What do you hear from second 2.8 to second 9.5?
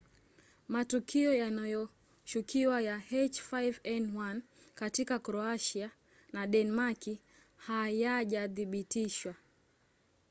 ya h5n1 katika kroatia na denmaki hayajathibitishwa